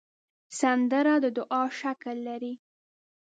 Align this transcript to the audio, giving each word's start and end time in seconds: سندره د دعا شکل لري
سندره 0.59 1.13
د 1.23 1.25
دعا 1.37 1.63
شکل 1.79 2.15
لري 2.27 2.53